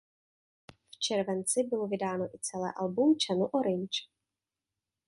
V 0.95 0.99
červenci 0.99 1.63
bylo 1.63 1.87
vydáno 1.87 2.25
i 2.35 2.39
celé 2.39 2.73
album 2.77 3.17
"Channel 3.27 3.49
Orange". 3.53 3.99